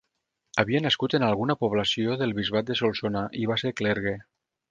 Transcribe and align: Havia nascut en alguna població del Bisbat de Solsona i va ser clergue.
Havia 0.61 0.79
nascut 0.83 1.15
en 1.17 1.25
alguna 1.27 1.55
població 1.65 2.17
del 2.23 2.33
Bisbat 2.39 2.71
de 2.71 2.79
Solsona 2.81 3.23
i 3.43 3.47
va 3.53 3.61
ser 3.65 3.75
clergue. 3.83 4.15